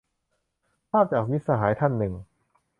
[0.89, 2.13] ภาพจาก มิตรสหายท่านหนึ่ง